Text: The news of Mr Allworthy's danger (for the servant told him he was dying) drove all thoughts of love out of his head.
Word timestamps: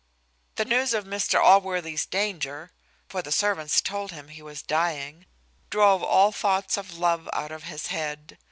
The 0.55 0.65
news 0.65 0.95
of 0.95 1.05
Mr 1.05 1.39
Allworthy's 1.39 2.07
danger 2.07 2.71
(for 3.07 3.21
the 3.21 3.31
servant 3.31 3.83
told 3.83 4.11
him 4.11 4.29
he 4.29 4.41
was 4.41 4.63
dying) 4.63 5.27
drove 5.69 6.01
all 6.01 6.31
thoughts 6.31 6.75
of 6.75 6.97
love 6.97 7.29
out 7.33 7.51
of 7.51 7.65
his 7.65 7.85
head. 7.85 8.39